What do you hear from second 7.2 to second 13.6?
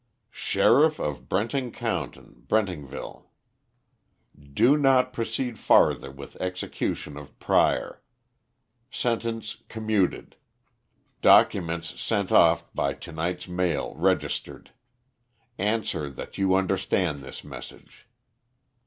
Prior. Sentence commuted. Documents sent off by to night's